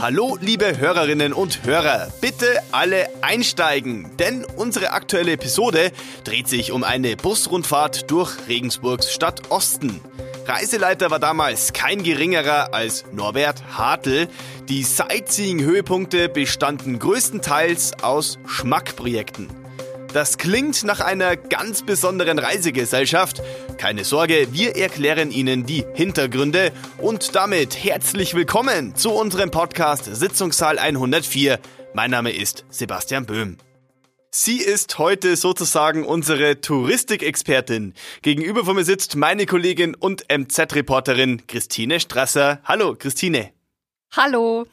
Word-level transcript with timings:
Hallo, 0.00 0.38
liebe 0.40 0.78
Hörerinnen 0.78 1.34
und 1.34 1.66
Hörer. 1.66 2.08
Bitte 2.22 2.46
alle 2.72 3.10
einsteigen, 3.20 4.10
denn 4.18 4.46
unsere 4.46 4.92
aktuelle 4.92 5.32
Episode 5.32 5.92
dreht 6.24 6.48
sich 6.48 6.72
um 6.72 6.84
eine 6.84 7.16
Busrundfahrt 7.16 8.10
durch 8.10 8.34
Regensburgs 8.48 9.12
Stadtosten. 9.12 10.00
Reiseleiter 10.46 11.10
war 11.10 11.18
damals 11.18 11.74
kein 11.74 12.02
geringerer 12.02 12.72
als 12.72 13.04
Norbert 13.12 13.62
Hartl. 13.76 14.28
Die 14.70 14.84
Sightseeing-Höhepunkte 14.84 16.30
bestanden 16.30 16.98
größtenteils 16.98 18.02
aus 18.02 18.38
Schmackprojekten. 18.46 19.48
Das 20.14 20.38
klingt 20.38 20.82
nach 20.82 21.00
einer 21.00 21.36
ganz 21.36 21.82
besonderen 21.82 22.38
Reisegesellschaft. 22.38 23.42
Keine 23.80 24.04
Sorge, 24.04 24.48
wir 24.50 24.76
erklären 24.76 25.30
Ihnen 25.30 25.64
die 25.64 25.86
Hintergründe 25.94 26.70
und 26.98 27.34
damit 27.34 27.82
herzlich 27.82 28.34
willkommen 28.34 28.94
zu 28.94 29.10
unserem 29.10 29.50
Podcast 29.50 30.04
Sitzungssaal 30.04 30.78
104. 30.78 31.58
Mein 31.94 32.10
Name 32.10 32.30
ist 32.30 32.66
Sebastian 32.68 33.24
Böhm. 33.24 33.56
Sie 34.30 34.58
ist 34.58 34.98
heute 34.98 35.34
sozusagen 35.34 36.04
unsere 36.04 36.60
Touristikexpertin. 36.60 37.94
Gegenüber 38.20 38.66
von 38.66 38.76
mir 38.76 38.84
sitzt 38.84 39.16
meine 39.16 39.46
Kollegin 39.46 39.94
und 39.94 40.26
MZ-Reporterin 40.30 41.46
Christine 41.46 42.00
Strasser. 42.00 42.60
Hallo, 42.64 42.96
Christine. 42.98 43.50
Hallo. 44.14 44.66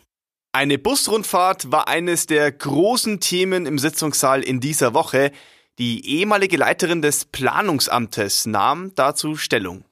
Eine 0.51 0.77
Busrundfahrt 0.77 1.71
war 1.71 1.87
eines 1.87 2.25
der 2.25 2.51
großen 2.51 3.21
Themen 3.21 3.67
im 3.67 3.79
Sitzungssaal 3.79 4.43
in 4.43 4.59
dieser 4.59 4.93
Woche. 4.93 5.31
Die 5.79 6.07
ehemalige 6.07 6.57
Leiterin 6.57 7.01
des 7.01 7.25
Planungsamtes 7.25 8.45
nahm 8.47 8.93
dazu 8.95 9.35
Stellung. 9.35 9.83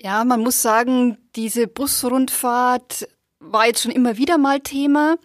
Ja, 0.00 0.24
man 0.24 0.40
muss 0.40 0.62
sagen, 0.62 1.18
diese 1.36 1.66
Busrundfahrt 1.66 3.08
war 3.38 3.66
jetzt 3.66 3.82
schon 3.82 3.92
immer 3.92 4.16
wieder 4.16 4.38
mal 4.38 4.60
Thema. 4.60 5.16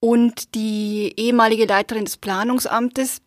Und 0.00 0.54
die 0.54 1.14
ehemalige 1.16 1.64
Leiterin 1.64 2.04
des 2.04 2.18
Planungsamtes 2.18 3.20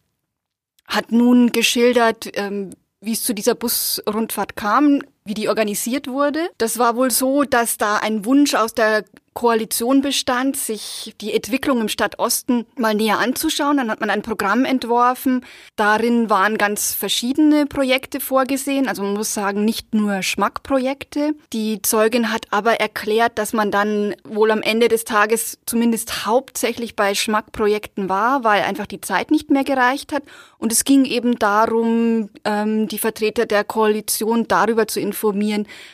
hat 0.85 1.11
nun 1.11 1.51
geschildert, 1.51 2.29
ähm, 2.33 2.71
wie 3.01 3.13
es 3.13 3.23
zu 3.23 3.33
dieser 3.33 3.55
Busrundfahrt 3.55 4.55
kam, 4.55 5.01
wie 5.23 5.33
die 5.33 5.49
organisiert 5.49 6.07
wurde. 6.07 6.49
Das 6.57 6.79
war 6.79 6.95
wohl 6.95 7.11
so, 7.11 7.43
dass 7.43 7.77
da 7.77 7.97
ein 7.97 8.25
Wunsch 8.25 8.55
aus 8.55 8.73
der 8.73 9.03
Koalition 9.33 10.01
bestand, 10.01 10.57
sich 10.57 11.15
die 11.21 11.33
Entwicklung 11.33 11.79
im 11.79 11.87
Stadtosten 11.87 12.65
mal 12.75 12.93
näher 12.93 13.19
anzuschauen. 13.19 13.77
Dann 13.77 13.89
hat 13.89 14.01
man 14.01 14.09
ein 14.09 14.23
Programm 14.23 14.65
entworfen. 14.65 15.45
Darin 15.77 16.29
waren 16.29 16.57
ganz 16.57 16.93
verschiedene 16.93 17.65
Projekte 17.65 18.19
vorgesehen. 18.19 18.89
Also 18.89 19.03
man 19.03 19.13
muss 19.13 19.33
sagen, 19.33 19.63
nicht 19.63 19.93
nur 19.93 20.21
Schmackprojekte. 20.21 21.33
Die 21.53 21.81
Zeugin 21.81 22.33
hat 22.33 22.47
aber 22.49 22.81
erklärt, 22.81 23.37
dass 23.37 23.53
man 23.53 23.71
dann 23.71 24.15
wohl 24.25 24.51
am 24.51 24.61
Ende 24.61 24.89
des 24.89 25.05
Tages 25.05 25.59
zumindest 25.65 26.25
hauptsächlich 26.25 26.97
bei 26.97 27.15
Schmackprojekten 27.15 28.09
war, 28.09 28.43
weil 28.43 28.63
einfach 28.63 28.85
die 28.85 28.99
Zeit 28.99 29.31
nicht 29.31 29.49
mehr 29.49 29.63
gereicht 29.63 30.11
hat. 30.11 30.23
Und 30.57 30.73
es 30.73 30.83
ging 30.83 31.05
eben 31.05 31.39
darum, 31.39 32.29
ähm, 32.43 32.89
die 32.89 32.99
Vertreter 32.99 33.45
der 33.45 33.63
Koalition 33.63 34.47
darüber 34.49 34.87
zu 34.87 34.99
informieren, 34.99 35.10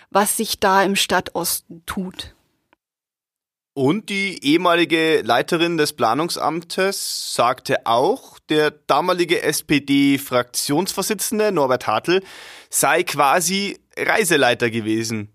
was 0.09 0.37
sich 0.37 0.59
da 0.59 0.83
im 0.83 0.95
Stadtosten 0.95 1.83
tut. 1.85 2.35
Und 3.77 4.09
die 4.09 4.43
ehemalige 4.43 5.21
Leiterin 5.21 5.77
des 5.77 5.93
Planungsamtes 5.93 7.35
sagte 7.35 7.85
auch, 7.85 8.39
der 8.49 8.71
damalige 8.71 9.43
SPD-Fraktionsvorsitzende 9.43 11.51
Norbert 11.51 11.85
Hartl 11.85 12.23
sei 12.71 13.03
quasi 13.03 13.77
Reiseleiter 13.95 14.71
gewesen. 14.71 15.29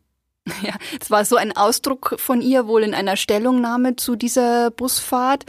Ja, 0.62 0.74
es 1.00 1.08
war 1.08 1.24
so 1.24 1.36
ein 1.36 1.56
Ausdruck 1.56 2.16
von 2.18 2.40
ihr 2.40 2.66
wohl 2.66 2.82
in 2.82 2.94
einer 2.94 3.16
Stellungnahme 3.16 3.94
zu 3.94 4.16
dieser 4.16 4.72
Busfahrt. 4.72 5.44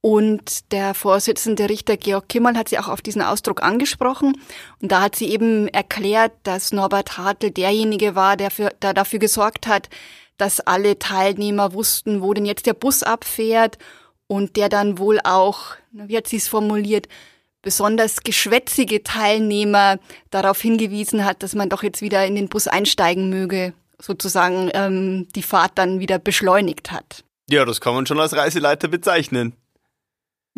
Und 0.00 0.72
der 0.72 0.94
Vorsitzende 0.94 1.68
Richter 1.68 1.96
Georg 1.96 2.28
Kimmel 2.28 2.56
hat 2.56 2.68
sie 2.68 2.78
auch 2.78 2.88
auf 2.88 3.02
diesen 3.02 3.22
Ausdruck 3.22 3.62
angesprochen. 3.62 4.40
Und 4.80 4.92
da 4.92 5.02
hat 5.02 5.16
sie 5.16 5.28
eben 5.28 5.66
erklärt, 5.68 6.32
dass 6.44 6.72
Norbert 6.72 7.18
Hartl 7.18 7.50
derjenige 7.50 8.14
war, 8.14 8.36
der, 8.36 8.50
für, 8.50 8.70
der 8.80 8.94
dafür 8.94 9.18
gesorgt 9.18 9.66
hat, 9.66 9.88
dass 10.36 10.60
alle 10.60 10.98
Teilnehmer 11.00 11.72
wussten, 11.72 12.22
wo 12.22 12.32
denn 12.32 12.46
jetzt 12.46 12.66
der 12.66 12.74
Bus 12.74 13.02
abfährt 13.02 13.78
und 14.28 14.56
der 14.56 14.68
dann 14.68 14.98
wohl 14.98 15.18
auch, 15.24 15.74
wie 15.90 16.16
hat 16.16 16.28
sie 16.28 16.36
es 16.36 16.46
formuliert, 16.46 17.08
besonders 17.62 18.22
geschwätzige 18.22 19.02
Teilnehmer 19.02 19.98
darauf 20.30 20.60
hingewiesen 20.60 21.24
hat, 21.24 21.42
dass 21.42 21.56
man 21.56 21.68
doch 21.68 21.82
jetzt 21.82 22.02
wieder 22.02 22.24
in 22.24 22.36
den 22.36 22.48
Bus 22.48 22.68
einsteigen 22.68 23.30
möge, 23.30 23.74
sozusagen 24.00 24.70
ähm, 24.74 25.26
die 25.34 25.42
Fahrt 25.42 25.72
dann 25.74 25.98
wieder 25.98 26.20
beschleunigt 26.20 26.92
hat. 26.92 27.24
Ja, 27.50 27.64
das 27.64 27.80
kann 27.80 27.94
man 27.94 28.06
schon 28.06 28.20
als 28.20 28.36
Reiseleiter 28.36 28.86
bezeichnen. 28.88 29.54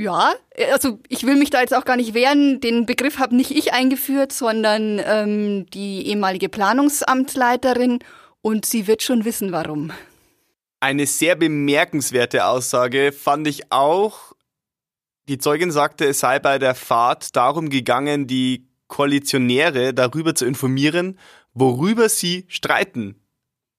Ja, 0.01 0.33
also 0.73 0.99
ich 1.09 1.27
will 1.27 1.37
mich 1.37 1.51
da 1.51 1.61
jetzt 1.61 1.75
auch 1.75 1.85
gar 1.85 1.97
nicht 1.97 2.15
wehren. 2.15 2.59
Den 2.63 2.87
Begriff 2.87 3.19
habe 3.19 3.37
nicht 3.37 3.51
ich 3.51 3.75
eingeführt, 3.75 4.33
sondern 4.33 4.99
ähm, 5.05 5.67
die 5.75 6.07
ehemalige 6.07 6.49
Planungsamtsleiterin 6.49 7.99
und 8.41 8.65
sie 8.65 8.87
wird 8.87 9.03
schon 9.03 9.27
wissen, 9.27 9.53
warum. 9.53 9.93
Eine 10.81 11.05
sehr 11.05 11.37
bemerkenswerte 11.37 12.47
Aussage 12.47 13.13
fand 13.13 13.47
ich 13.47 13.71
auch. 13.71 14.33
Die 15.29 15.37
Zeugin 15.37 15.71
sagte, 15.71 16.07
es 16.07 16.21
sei 16.21 16.39
bei 16.39 16.59
der 16.59 16.75
Fahrt 16.75 17.37
darum 17.37 17.69
gegangen, 17.69 18.27
die 18.27 18.67
Koalitionäre 18.89 19.93
darüber 19.93 20.35
zu 20.35 20.47
informieren, 20.47 21.19
worüber 21.53 22.09
sie 22.09 22.47
streiten. 22.49 23.21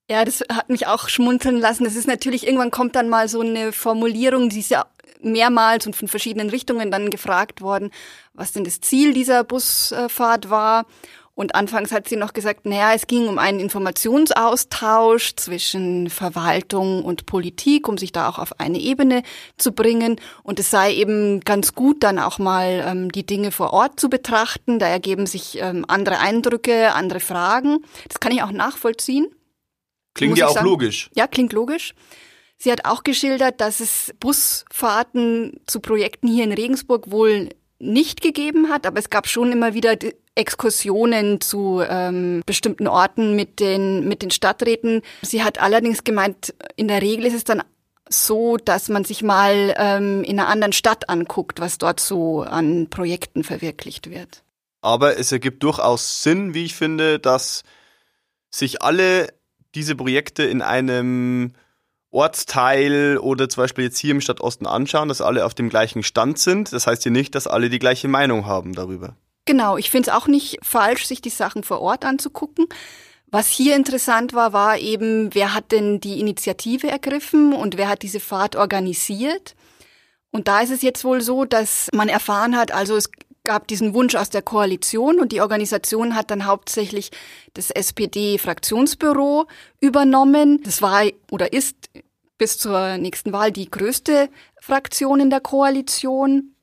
Ja, 0.08 0.24
das 0.24 0.44
hat 0.52 0.68
mich 0.68 0.86
auch 0.86 1.08
schmunzeln 1.08 1.58
lassen. 1.58 1.82
Das 1.82 1.96
ist 1.96 2.06
natürlich, 2.06 2.46
irgendwann 2.46 2.70
kommt 2.70 2.94
dann 2.94 3.08
mal 3.08 3.28
so 3.28 3.40
eine 3.40 3.72
Formulierung, 3.72 4.50
die 4.50 4.60
ist 4.60 4.70
ja 4.70 4.86
mehrmals 5.22 5.86
und 5.86 5.96
von 5.96 6.08
verschiedenen 6.08 6.50
Richtungen 6.50 6.90
dann 6.90 7.10
gefragt 7.10 7.60
worden, 7.60 7.90
was 8.34 8.52
denn 8.52 8.64
das 8.64 8.80
Ziel 8.80 9.14
dieser 9.14 9.44
Busfahrt 9.44 10.50
war. 10.50 10.86
Und 11.34 11.54
anfangs 11.54 11.92
hat 11.92 12.08
sie 12.08 12.16
noch 12.16 12.34
gesagt, 12.34 12.66
naja, 12.66 12.92
es 12.92 13.06
ging 13.06 13.26
um 13.26 13.38
einen 13.38 13.58
Informationsaustausch 13.58 15.34
zwischen 15.36 16.10
Verwaltung 16.10 17.04
und 17.04 17.24
Politik, 17.24 17.88
um 17.88 17.96
sich 17.96 18.12
da 18.12 18.28
auch 18.28 18.38
auf 18.38 18.60
eine 18.60 18.78
Ebene 18.78 19.22
zu 19.56 19.72
bringen. 19.72 20.20
Und 20.42 20.60
es 20.60 20.70
sei 20.70 20.92
eben 20.92 21.40
ganz 21.40 21.74
gut, 21.74 22.02
dann 22.02 22.18
auch 22.18 22.38
mal 22.38 22.84
ähm, 22.86 23.10
die 23.10 23.24
Dinge 23.24 23.50
vor 23.50 23.72
Ort 23.72 23.98
zu 23.98 24.10
betrachten. 24.10 24.78
Da 24.78 24.88
ergeben 24.88 25.24
sich 25.26 25.58
ähm, 25.58 25.86
andere 25.88 26.18
Eindrücke, 26.18 26.92
andere 26.92 27.20
Fragen. 27.20 27.78
Das 28.08 28.20
kann 28.20 28.32
ich 28.32 28.42
auch 28.42 28.52
nachvollziehen. 28.52 29.26
Klingt 30.14 30.36
ja 30.36 30.48
auch 30.48 30.54
sagen. 30.54 30.66
logisch. 30.66 31.08
Ja, 31.14 31.26
klingt 31.26 31.54
logisch. 31.54 31.94
Sie 32.62 32.70
hat 32.70 32.84
auch 32.84 33.02
geschildert, 33.02 33.60
dass 33.60 33.80
es 33.80 34.14
Busfahrten 34.20 35.58
zu 35.66 35.80
Projekten 35.80 36.28
hier 36.28 36.44
in 36.44 36.52
Regensburg 36.52 37.10
wohl 37.10 37.48
nicht 37.80 38.20
gegeben 38.20 38.68
hat, 38.68 38.86
aber 38.86 39.00
es 39.00 39.10
gab 39.10 39.26
schon 39.26 39.50
immer 39.50 39.74
wieder 39.74 39.96
Exkursionen 40.36 41.40
zu 41.40 41.82
ähm, 41.84 42.40
bestimmten 42.46 42.86
Orten 42.86 43.34
mit 43.34 43.58
den, 43.58 44.06
mit 44.06 44.22
den 44.22 44.30
Stadträten. 44.30 45.02
Sie 45.22 45.42
hat 45.42 45.60
allerdings 45.60 46.04
gemeint, 46.04 46.54
in 46.76 46.86
der 46.86 47.02
Regel 47.02 47.26
ist 47.26 47.34
es 47.34 47.42
dann 47.42 47.64
so, 48.08 48.58
dass 48.58 48.88
man 48.88 49.02
sich 49.02 49.24
mal 49.24 49.74
ähm, 49.76 50.22
in 50.22 50.38
einer 50.38 50.48
anderen 50.48 50.72
Stadt 50.72 51.08
anguckt, 51.08 51.58
was 51.58 51.78
dort 51.78 51.98
so 51.98 52.42
an 52.42 52.88
Projekten 52.90 53.42
verwirklicht 53.42 54.08
wird. 54.08 54.44
Aber 54.82 55.18
es 55.18 55.32
ergibt 55.32 55.64
durchaus 55.64 56.22
Sinn, 56.22 56.54
wie 56.54 56.66
ich 56.66 56.76
finde, 56.76 57.18
dass 57.18 57.64
sich 58.50 58.82
alle 58.82 59.34
diese 59.74 59.96
Projekte 59.96 60.44
in 60.44 60.62
einem 60.62 61.54
Ortsteil 62.12 63.18
oder 63.18 63.48
zum 63.48 63.64
Beispiel 63.64 63.84
jetzt 63.84 63.98
hier 63.98 64.12
im 64.12 64.20
Stadtosten 64.20 64.66
anschauen, 64.66 65.08
dass 65.08 65.20
alle 65.20 65.44
auf 65.44 65.54
dem 65.54 65.68
gleichen 65.68 66.02
Stand 66.02 66.38
sind. 66.38 66.72
Das 66.72 66.86
heißt 66.86 67.02
hier 67.02 67.12
nicht, 67.12 67.34
dass 67.34 67.46
alle 67.46 67.70
die 67.70 67.78
gleiche 67.78 68.06
Meinung 68.06 68.46
haben 68.46 68.74
darüber. 68.74 69.16
Genau, 69.44 69.76
ich 69.76 69.90
finde 69.90 70.10
es 70.10 70.16
auch 70.16 70.28
nicht 70.28 70.58
falsch, 70.62 71.06
sich 71.06 71.20
die 71.20 71.30
Sachen 71.30 71.64
vor 71.64 71.80
Ort 71.80 72.04
anzugucken. 72.04 72.66
Was 73.26 73.48
hier 73.48 73.76
interessant 73.76 74.34
war, 74.34 74.52
war 74.52 74.78
eben, 74.78 75.34
wer 75.34 75.54
hat 75.54 75.72
denn 75.72 76.00
die 76.00 76.20
Initiative 76.20 76.88
ergriffen 76.88 77.54
und 77.54 77.78
wer 77.78 77.88
hat 77.88 78.02
diese 78.02 78.20
Fahrt 78.20 78.56
organisiert. 78.56 79.56
Und 80.30 80.48
da 80.48 80.60
ist 80.60 80.70
es 80.70 80.82
jetzt 80.82 81.04
wohl 81.04 81.22
so, 81.22 81.44
dass 81.46 81.88
man 81.94 82.08
erfahren 82.08 82.56
hat, 82.56 82.72
also 82.72 82.94
es 82.94 83.10
gab 83.44 83.66
diesen 83.66 83.94
Wunsch 83.94 84.14
aus 84.14 84.30
der 84.30 84.42
Koalition 84.42 85.18
und 85.18 85.32
die 85.32 85.40
Organisation 85.40 86.14
hat 86.14 86.30
dann 86.30 86.46
hauptsächlich 86.46 87.10
das 87.54 87.70
SPD-Fraktionsbüro 87.70 89.46
übernommen. 89.80 90.62
Das 90.62 90.82
war 90.82 91.04
oder 91.30 91.52
ist 91.52 91.76
bis 92.38 92.58
zur 92.58 92.98
nächsten 92.98 93.32
Wahl 93.32 93.52
die 93.52 93.70
größte 93.70 94.28
Fraktion 94.60 95.20
in 95.20 95.30
der 95.30 95.40
Koalition. 95.40 96.54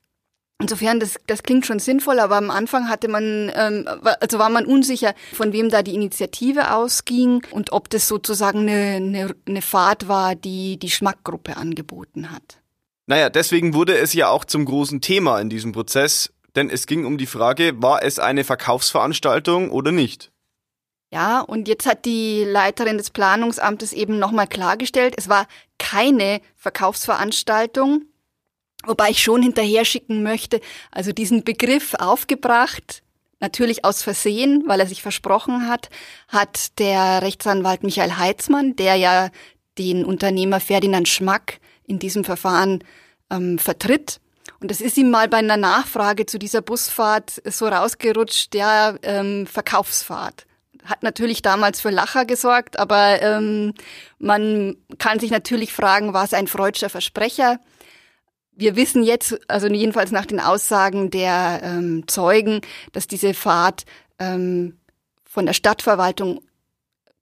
Insofern, 0.61 0.99
das, 0.99 1.15
das 1.25 1.43
klingt 1.43 1.65
schon 1.65 1.79
sinnvoll, 1.79 2.19
aber 2.19 2.35
am 2.35 2.51
Anfang 2.51 2.89
hatte 2.89 3.07
man, 3.07 3.49
ähm, 3.55 3.87
also 4.19 4.39
war 4.39 4.49
man 4.49 4.65
unsicher, 4.65 5.13
von 5.31 5.53
wem 5.53 5.69
da 5.69 5.83
die 5.83 5.95
Initiative 5.95 6.73
ausging 6.73 7.45
und 7.51 7.71
ob 7.71 7.89
das 7.89 8.09
sozusagen 8.09 8.67
eine, 8.67 8.95
eine, 8.97 9.35
eine 9.47 9.61
Fahrt 9.61 10.09
war, 10.09 10.35
die 10.35 10.77
die 10.77 10.89
Schmackgruppe 10.89 11.55
angeboten 11.55 12.29
hat. 12.29 12.59
Naja, 13.07 13.29
deswegen 13.29 13.73
wurde 13.73 13.97
es 13.97 14.11
ja 14.11 14.27
auch 14.29 14.43
zum 14.43 14.65
großen 14.65 14.99
Thema 14.99 15.39
in 15.39 15.49
diesem 15.49 15.71
Prozess, 15.71 16.33
denn 16.55 16.69
es 16.69 16.87
ging 16.87 17.05
um 17.05 17.17
die 17.17 17.25
Frage, 17.25 17.81
war 17.81 18.03
es 18.03 18.19
eine 18.19 18.43
Verkaufsveranstaltung 18.43 19.71
oder 19.71 19.91
nicht? 19.91 20.31
Ja, 21.11 21.41
und 21.41 21.67
jetzt 21.67 21.87
hat 21.87 22.05
die 22.05 22.43
Leiterin 22.43 22.97
des 22.97 23.09
Planungsamtes 23.09 23.93
eben 23.93 24.19
nochmal 24.19 24.47
klargestellt, 24.47 25.15
es 25.17 25.27
war 25.27 25.47
keine 25.79 26.41
Verkaufsveranstaltung, 26.55 28.05
wobei 28.85 29.09
ich 29.09 29.23
schon 29.23 29.41
hinterher 29.41 29.85
schicken 29.85 30.21
möchte, 30.21 30.61
also 30.91 31.11
diesen 31.11 31.43
Begriff 31.43 31.95
aufgebracht, 31.95 33.01
natürlich 33.39 33.85
aus 33.85 34.03
Versehen, 34.03 34.63
weil 34.67 34.79
er 34.79 34.87
sich 34.87 35.01
versprochen 35.01 35.67
hat, 35.67 35.89
hat 36.27 36.77
der 36.77 37.21
Rechtsanwalt 37.23 37.83
Michael 37.83 38.17
Heitzmann, 38.17 38.75
der 38.75 38.95
ja 38.95 39.29
den 39.77 40.05
Unternehmer 40.05 40.59
Ferdinand 40.59 41.07
Schmack 41.07 41.59
in 41.87 41.99
diesem 41.99 42.23
Verfahren 42.23 42.83
ähm, 43.31 43.57
vertritt. 43.57 44.19
Und 44.61 44.71
das 44.71 44.81
ist 44.81 44.97
ihm 44.97 45.09
mal 45.09 45.27
bei 45.27 45.37
einer 45.37 45.57
Nachfrage 45.57 46.25
zu 46.25 46.37
dieser 46.37 46.61
Busfahrt 46.61 47.41
so 47.45 47.67
rausgerutscht, 47.67 48.53
der 48.53 48.99
ähm, 49.03 49.47
Verkaufsfahrt 49.47 50.45
hat 50.89 51.03
natürlich 51.03 51.41
damals 51.41 51.81
für 51.81 51.89
Lacher 51.89 52.25
gesorgt, 52.25 52.79
aber 52.79 53.21
ähm, 53.21 53.73
man 54.17 54.75
kann 54.97 55.19
sich 55.19 55.31
natürlich 55.31 55.73
fragen, 55.73 56.13
war 56.13 56.23
es 56.23 56.33
ein 56.33 56.47
freudscher 56.47 56.89
Versprecher? 56.89 57.59
Wir 58.51 58.75
wissen 58.75 59.03
jetzt, 59.03 59.39
also 59.49 59.67
jedenfalls 59.67 60.11
nach 60.11 60.25
den 60.25 60.39
Aussagen 60.39 61.11
der 61.11 61.61
ähm, 61.63 62.07
Zeugen, 62.07 62.61
dass 62.91 63.07
diese 63.07 63.33
Fahrt 63.33 63.85
ähm, 64.19 64.79
von 65.23 65.45
der 65.45 65.53
Stadtverwaltung 65.53 66.41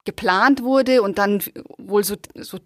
geplant 0.05 0.63
wurde 0.63 1.01
und 1.01 1.17
dann 1.17 1.43
wohl 1.77 2.03
so, 2.03 2.15
so 2.35 2.59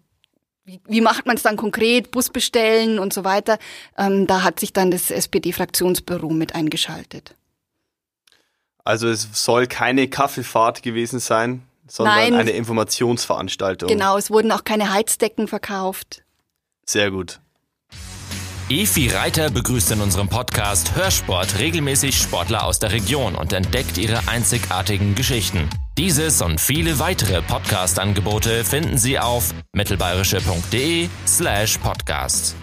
wie, 0.63 0.79
wie 0.87 1.01
macht 1.01 1.25
man 1.25 1.35
es 1.35 1.43
dann 1.43 1.57
konkret, 1.57 2.11
Bus 2.11 2.29
bestellen 2.29 2.99
und 2.99 3.13
so 3.13 3.23
weiter. 3.23 3.57
Ähm, 3.97 4.27
da 4.27 4.43
hat 4.43 4.59
sich 4.59 4.73
dann 4.73 4.91
das 4.91 5.11
SPD-Fraktionsbüro 5.11 6.29
mit 6.29 6.55
eingeschaltet. 6.55 7.35
Also 8.83 9.09
es 9.09 9.27
soll 9.33 9.67
keine 9.67 10.07
Kaffeefahrt 10.07 10.81
gewesen 10.83 11.19
sein, 11.19 11.63
sondern 11.87 12.15
Nein. 12.15 12.33
eine 12.33 12.51
Informationsveranstaltung. 12.51 13.89
Genau, 13.89 14.17
es 14.17 14.31
wurden 14.31 14.51
auch 14.51 14.63
keine 14.63 14.91
Heizdecken 14.91 15.47
verkauft. 15.47 16.23
Sehr 16.85 17.11
gut. 17.11 17.39
Efi 18.69 19.09
Reiter 19.09 19.49
begrüßt 19.49 19.91
in 19.91 20.01
unserem 20.01 20.29
Podcast 20.29 20.95
Hörsport 20.95 21.59
regelmäßig 21.59 22.17
Sportler 22.17 22.63
aus 22.63 22.79
der 22.79 22.93
Region 22.93 23.35
und 23.35 23.51
entdeckt 23.51 23.97
ihre 23.97 24.29
einzigartigen 24.29 25.13
Geschichten. 25.13 25.69
Dieses 25.97 26.41
und 26.41 26.61
viele 26.61 26.99
weitere 26.99 27.41
Podcast-Angebote 27.41 28.63
finden 28.63 28.97
Sie 28.97 29.19
auf 29.19 29.53
mittelbayerische.de 29.73 31.09
slash 31.27 31.79
podcast. 31.79 32.55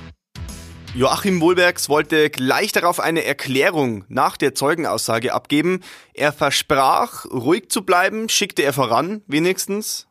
Joachim 0.95 1.39
Wohlbergs 1.43 1.91
wollte 1.91 2.31
gleich 2.31 2.73
darauf 2.73 2.99
eine 2.99 3.25
Erklärung 3.25 4.07
nach 4.09 4.39
der 4.39 4.55
Zeugenaussage 4.55 5.35
abgeben. 5.35 5.81
Er 6.15 6.33
versprach, 6.33 7.27
ruhig 7.27 7.69
zu 7.69 7.83
bleiben, 7.83 8.31
schickte 8.31 8.63
er 8.63 8.73
voran, 8.73 9.23
wenigstens, 9.27 10.09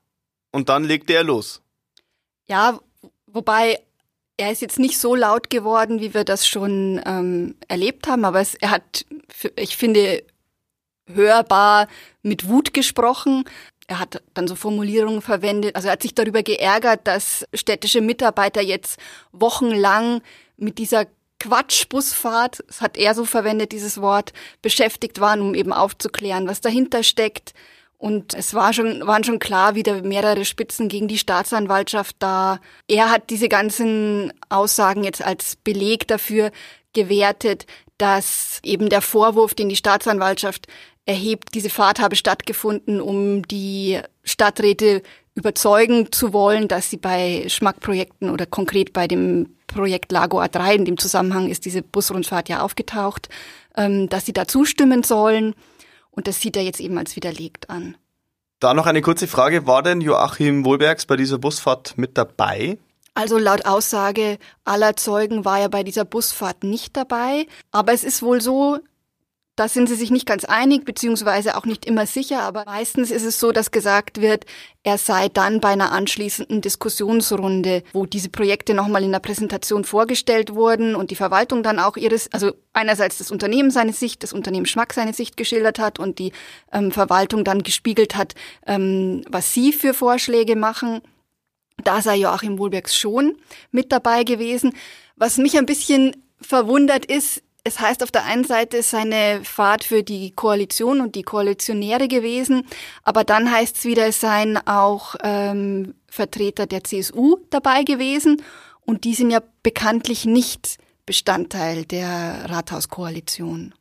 und 0.51 0.69
dann 0.69 0.83
legte 0.83 1.13
er 1.13 1.23
los. 1.23 1.63
Ja, 2.45 2.79
wobei 3.25 3.79
er 4.37 4.51
ist 4.51 4.61
jetzt 4.61 4.77
nicht 4.77 4.99
so 4.99 5.15
laut 5.15 5.49
geworden, 5.49 6.01
wie 6.01 6.13
wir 6.13 6.23
das 6.23 6.47
schon 6.47 7.01
ähm, 7.03 7.55
erlebt 7.67 8.07
haben, 8.07 8.25
aber 8.25 8.41
es, 8.41 8.53
er 8.53 8.69
hat, 8.69 9.07
ich 9.55 9.75
finde, 9.75 10.21
hörbar 11.13 11.87
mit 12.21 12.47
Wut 12.47 12.73
gesprochen. 12.73 13.45
Er 13.87 13.99
hat 13.99 14.21
dann 14.33 14.47
so 14.47 14.55
Formulierungen 14.55 15.21
verwendet. 15.21 15.75
Also 15.75 15.87
er 15.87 15.93
hat 15.93 16.01
sich 16.01 16.13
darüber 16.13 16.43
geärgert, 16.43 17.01
dass 17.05 17.45
städtische 17.53 18.01
Mitarbeiter 18.01 18.61
jetzt 18.61 18.99
wochenlang 19.31 20.21
mit 20.57 20.77
dieser 20.77 21.05
Quatschbusfahrt, 21.39 22.63
das 22.67 22.81
hat 22.81 22.97
er 22.97 23.13
so 23.13 23.23
verwendet, 23.23 23.71
dieses 23.71 24.01
Wort, 24.01 24.33
beschäftigt 24.61 25.19
waren, 25.19 25.41
um 25.41 25.53
eben 25.53 25.71
aufzuklären, 25.71 26.47
was 26.47 26.61
dahinter 26.61 27.03
steckt. 27.03 27.53
Und 27.99 28.33
es 28.33 28.53
war 28.53 28.73
schon, 28.73 29.05
waren 29.07 29.23
schon 29.23 29.39
klar 29.39 29.75
wieder 29.75 30.01
mehrere 30.03 30.45
Spitzen 30.45 30.87
gegen 30.87 31.07
die 31.07 31.17
Staatsanwaltschaft 31.17 32.15
da. 32.19 32.59
Er 32.87 33.09
hat 33.09 33.29
diese 33.29 33.49
ganzen 33.49 34.31
Aussagen 34.49 35.03
jetzt 35.03 35.23
als 35.23 35.55
Beleg 35.55 36.07
dafür 36.07 36.51
gewertet, 36.93 37.65
dass 37.97 38.59
eben 38.63 38.89
der 38.89 39.01
Vorwurf, 39.01 39.55
den 39.55 39.69
die 39.69 39.75
Staatsanwaltschaft 39.75 40.67
erhebt, 41.07 41.55
diese 41.55 41.69
Fahrt 41.69 41.99
habe 41.99 42.15
stattgefunden, 42.15 43.01
um 43.01 43.41
die 43.47 43.99
Stadträte 44.23 45.01
überzeugen 45.33 46.11
zu 46.11 46.33
wollen, 46.33 46.67
dass 46.67 46.89
sie 46.89 46.97
bei 46.97 47.45
Schmackprojekten 47.47 48.29
oder 48.29 48.45
konkret 48.45 48.93
bei 48.93 49.07
dem 49.07 49.55
Projekt 49.67 50.11
Lago 50.11 50.41
A3, 50.41 50.75
in 50.75 50.85
dem 50.85 50.97
Zusammenhang 50.97 51.49
ist 51.49 51.65
diese 51.65 51.81
Busrundfahrt 51.81 52.49
ja 52.49 52.61
aufgetaucht, 52.61 53.29
ähm, 53.75 54.09
dass 54.09 54.25
sie 54.25 54.33
da 54.33 54.47
zustimmen 54.47 55.03
sollen. 55.03 55.55
Und 56.11 56.27
das 56.27 56.41
sieht 56.41 56.57
er 56.57 56.63
jetzt 56.63 56.79
eben 56.79 56.97
als 56.97 57.15
widerlegt 57.15 57.69
an. 57.69 57.95
Da 58.59 58.73
noch 58.73 58.87
eine 58.87 59.01
kurze 59.01 59.27
Frage. 59.27 59.67
War 59.67 59.83
denn 59.83 60.01
Joachim 60.01 60.65
Wohlbergs 60.65 61.05
bei 61.05 61.15
dieser 61.15 61.37
Busfahrt 61.37 61.97
mit 61.97 62.17
dabei? 62.17 62.79
Also 63.13 63.37
laut 63.37 63.65
Aussage 63.65 64.39
aller 64.65 64.95
Zeugen 64.95 65.45
war 65.45 65.59
er 65.59 65.69
bei 65.69 65.83
dieser 65.83 66.05
Busfahrt 66.05 66.63
nicht 66.63 66.97
dabei. 66.97 67.45
Aber 67.71 67.93
es 67.93 68.03
ist 68.03 68.23
wohl 68.23 68.41
so, 68.41 68.79
da 69.57 69.67
sind 69.67 69.89
sie 69.89 69.95
sich 69.95 70.11
nicht 70.11 70.27
ganz 70.27 70.45
einig, 70.45 70.85
beziehungsweise 70.85 71.57
auch 71.57 71.65
nicht 71.65 71.87
immer 71.87 72.05
sicher, 72.05 72.43
aber 72.43 72.63
meistens 72.65 73.09
ist 73.09 73.23
es 73.23 73.39
so, 73.39 73.51
dass 73.51 73.71
gesagt 73.71 74.21
wird, 74.21 74.45
er 74.83 74.99
sei 74.99 75.29
dann 75.29 75.59
bei 75.59 75.69
einer 75.69 75.91
anschließenden 75.91 76.61
Diskussionsrunde, 76.61 77.81
wo 77.91 78.05
diese 78.05 78.29
Projekte 78.29 78.75
nochmal 78.75 79.03
in 79.03 79.11
der 79.11 79.19
Präsentation 79.19 79.83
vorgestellt 79.83 80.53
wurden 80.53 80.95
und 80.95 81.09
die 81.09 81.15
Verwaltung 81.15 81.63
dann 81.63 81.79
auch 81.79 81.97
ihres, 81.97 82.31
also 82.31 82.51
einerseits 82.71 83.17
das 83.17 83.31
Unternehmen 83.31 83.71
seine 83.71 83.93
Sicht, 83.93 84.21
das 84.21 84.31
Unternehmen 84.31 84.67
Schmack 84.67 84.93
seine 84.93 85.13
Sicht 85.13 85.37
geschildert 85.37 85.79
hat 85.79 85.97
und 85.97 86.19
die 86.19 86.33
ähm, 86.71 86.91
Verwaltung 86.91 87.43
dann 87.43 87.63
gespiegelt 87.63 88.15
hat, 88.15 88.35
ähm, 88.67 89.23
was 89.27 89.55
sie 89.55 89.73
für 89.73 89.95
Vorschläge 89.95 90.55
machen. 90.55 91.01
Da 91.83 92.03
sei 92.03 92.17
Joachim 92.17 92.59
Wohlbergs 92.59 92.95
schon 92.95 93.35
mit 93.71 93.91
dabei 93.91 94.23
gewesen. 94.23 94.73
Was 95.15 95.37
mich 95.37 95.57
ein 95.57 95.65
bisschen 95.65 96.15
verwundert 96.39 97.05
ist, 97.05 97.41
es 97.67 97.79
heißt 97.79 98.01
auf 98.01 98.11
der 98.11 98.23
einen 98.23 98.45
Seite, 98.45 98.77
es 98.77 98.91
sei 98.91 98.99
eine 98.99 99.43
Fahrt 99.43 99.83
für 99.83 100.01
die 100.01 100.31
Koalition 100.31 101.01
und 101.01 101.15
die 101.15 101.23
Koalitionäre 101.23 102.07
gewesen, 102.07 102.65
aber 103.03 103.23
dann 103.23 103.51
heißt 103.51 103.77
es 103.77 103.85
wieder, 103.85 104.07
es 104.07 104.21
seien 104.21 104.57
auch 104.65 105.15
ähm, 105.21 105.93
Vertreter 106.09 106.65
der 106.65 106.83
CSU 106.83 107.37
dabei 107.49 107.83
gewesen 107.83 108.41
und 108.85 109.03
die 109.03 109.13
sind 109.13 109.31
ja 109.31 109.41
bekanntlich 109.63 110.25
nicht 110.25 110.77
Bestandteil 111.05 111.85
der 111.85 112.49
Rathauskoalition. 112.49 113.75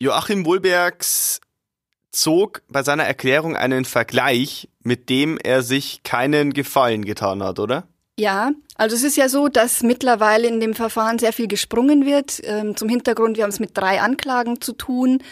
Joachim 0.00 0.44
Wohlbergs 0.44 1.40
zog 2.10 2.62
bei 2.68 2.82
seiner 2.82 3.04
Erklärung 3.04 3.56
einen 3.56 3.84
Vergleich, 3.84 4.68
mit 4.82 5.08
dem 5.10 5.38
er 5.38 5.62
sich 5.62 6.02
keinen 6.02 6.52
Gefallen 6.52 7.04
getan 7.04 7.42
hat, 7.42 7.58
oder? 7.58 7.86
Ja, 8.18 8.52
also 8.76 8.94
es 8.94 9.04
ist 9.04 9.16
ja 9.16 9.28
so, 9.28 9.48
dass 9.48 9.82
mittlerweile 9.82 10.46
in 10.46 10.60
dem 10.60 10.74
Verfahren 10.74 11.18
sehr 11.18 11.32
viel 11.32 11.48
gesprungen 11.48 12.04
wird. 12.04 12.40
Ähm, 12.44 12.76
zum 12.76 12.88
Hintergrund, 12.88 13.36
wir 13.36 13.44
haben 13.44 13.50
es 13.50 13.60
mit 13.60 13.76
drei 13.76 14.00
Anklagen 14.02 14.60
zu 14.60 14.74
tun. 14.74 15.22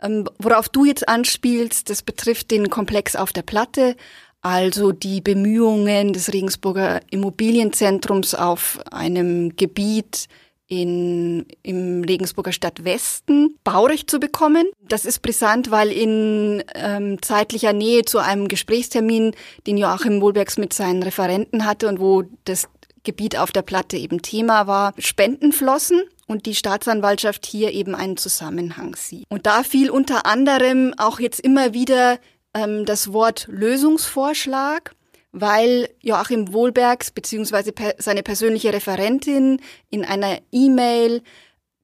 Ähm, 0.00 0.28
worauf 0.38 0.68
du 0.68 0.84
jetzt 0.84 1.08
anspielst, 1.08 1.90
das 1.90 2.02
betrifft 2.02 2.52
den 2.52 2.70
Komplex 2.70 3.16
auf 3.16 3.32
der 3.32 3.42
Platte, 3.42 3.96
also 4.40 4.92
die 4.92 5.20
Bemühungen 5.20 6.12
des 6.12 6.32
Regensburger 6.32 7.00
Immobilienzentrums 7.10 8.36
auf 8.36 8.78
einem 8.92 9.56
Gebiet 9.56 10.28
in, 10.68 11.46
im 11.62 12.04
Regensburger 12.04 12.52
Stadtwesten 12.52 13.56
Baurecht 13.64 14.10
zu 14.10 14.20
bekommen. 14.20 14.66
Das 14.86 15.04
ist 15.06 15.20
brisant, 15.20 15.70
weil 15.70 15.90
in 15.90 16.62
ähm, 16.74 17.20
zeitlicher 17.22 17.72
Nähe 17.72 18.04
zu 18.04 18.18
einem 18.18 18.48
Gesprächstermin, 18.48 19.34
den 19.66 19.78
Joachim 19.78 20.20
Wohlbergs 20.20 20.58
mit 20.58 20.74
seinen 20.74 21.02
Referenten 21.02 21.64
hatte 21.64 21.88
und 21.88 22.00
wo 22.00 22.24
das 22.44 22.68
Gebiet 23.02 23.38
auf 23.38 23.50
der 23.50 23.62
Platte 23.62 23.96
eben 23.96 24.20
Thema 24.20 24.66
war, 24.66 24.92
Spenden 24.98 25.52
flossen 25.52 26.02
und 26.26 26.44
die 26.44 26.54
Staatsanwaltschaft 26.54 27.46
hier 27.46 27.72
eben 27.72 27.94
einen 27.94 28.18
Zusammenhang 28.18 28.94
sieht. 28.94 29.24
Und 29.30 29.46
da 29.46 29.62
fiel 29.62 29.88
unter 29.88 30.26
anderem 30.26 30.92
auch 30.98 31.18
jetzt 31.18 31.40
immer 31.40 31.72
wieder 31.72 32.18
ähm, 32.52 32.84
das 32.84 33.12
Wort 33.12 33.46
Lösungsvorschlag 33.50 34.92
weil 35.32 35.88
Joachim 36.00 36.52
Wohlbergs 36.52 37.10
bzw. 37.10 37.72
Seine 37.98 38.22
persönliche 38.22 38.72
Referentin 38.72 39.60
in 39.90 40.04
einer 40.04 40.38
E-Mail 40.52 41.22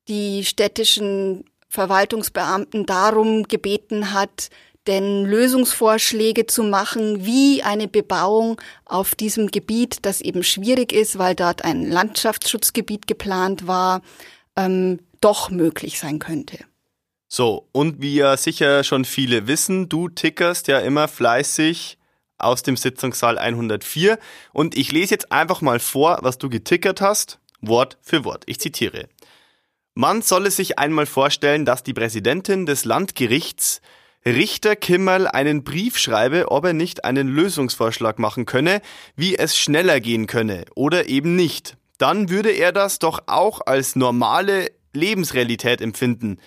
die 0.08 0.44
städtischen 0.44 1.44
Verwaltungsbeamten 1.68 2.86
darum 2.86 3.44
gebeten 3.44 4.12
hat, 4.12 4.50
denn 4.86 5.24
Lösungsvorschläge 5.24 6.46
zu 6.46 6.62
machen, 6.62 7.24
wie 7.24 7.62
eine 7.62 7.88
Bebauung 7.88 8.60
auf 8.84 9.14
diesem 9.14 9.50
Gebiet, 9.50 9.98
das 10.02 10.20
eben 10.20 10.42
schwierig 10.42 10.92
ist, 10.92 11.18
weil 11.18 11.34
dort 11.34 11.64
ein 11.64 11.90
Landschaftsschutzgebiet 11.90 13.06
geplant 13.06 13.66
war, 13.66 14.02
ähm, 14.56 15.00
doch 15.20 15.50
möglich 15.50 15.98
sein 15.98 16.18
könnte. 16.18 16.58
So, 17.28 17.66
und 17.72 18.00
wie 18.02 18.16
ja 18.16 18.36
sicher 18.36 18.84
schon 18.84 19.04
viele 19.04 19.46
wissen, 19.46 19.88
du 19.88 20.08
tickerst 20.08 20.68
ja 20.68 20.78
immer 20.80 21.08
fleißig 21.08 21.98
aus 22.44 22.62
dem 22.62 22.76
Sitzungssaal 22.76 23.38
104 23.38 24.18
und 24.52 24.76
ich 24.76 24.92
lese 24.92 25.14
jetzt 25.14 25.32
einfach 25.32 25.60
mal 25.60 25.80
vor, 25.80 26.18
was 26.22 26.38
du 26.38 26.48
getickert 26.48 27.00
hast, 27.00 27.38
Wort 27.60 27.98
für 28.02 28.24
Wort. 28.24 28.44
Ich 28.46 28.60
zitiere. 28.60 29.08
Man 29.94 30.22
solle 30.22 30.50
sich 30.50 30.78
einmal 30.78 31.06
vorstellen, 31.06 31.64
dass 31.64 31.82
die 31.82 31.94
Präsidentin 31.94 32.66
des 32.66 32.84
Landgerichts 32.84 33.80
Richter 34.26 34.74
Kimmerl 34.74 35.28
einen 35.28 35.64
Brief 35.64 35.98
schreibe, 35.98 36.50
ob 36.50 36.64
er 36.64 36.72
nicht 36.72 37.04
einen 37.04 37.28
Lösungsvorschlag 37.28 38.18
machen 38.18 38.46
könne, 38.46 38.80
wie 39.16 39.36
es 39.36 39.56
schneller 39.56 40.00
gehen 40.00 40.26
könne 40.26 40.64
oder 40.74 41.08
eben 41.08 41.36
nicht. 41.36 41.76
Dann 41.98 42.30
würde 42.30 42.50
er 42.50 42.72
das 42.72 42.98
doch 42.98 43.20
auch 43.26 43.60
als 43.66 43.96
normale 43.96 44.70
Lebensrealität 44.94 45.80
empfinden. 45.80 46.38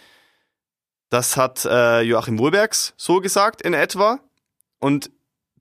Das 1.09 1.37
hat 1.37 1.65
äh, 1.65 2.01
Joachim 2.01 2.39
Wohlbergs 2.39 2.93
so 2.97 3.21
gesagt 3.21 3.61
in 3.61 3.73
etwa. 3.73 4.19
Und 4.79 5.11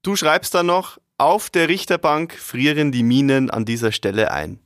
du 0.02 0.16
schreibst 0.16 0.54
dann 0.54 0.66
noch, 0.66 0.98
auf 1.18 1.50
der 1.50 1.68
Richterbank 1.68 2.34
frieren 2.34 2.92
die 2.92 3.02
Minen 3.02 3.50
an 3.50 3.64
dieser 3.64 3.92
Stelle 3.92 4.30
ein. 4.30 4.60